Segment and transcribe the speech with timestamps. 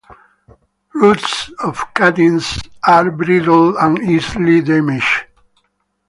[0.95, 2.57] Roots of cuttings
[2.87, 5.27] are brittle and easily damaged.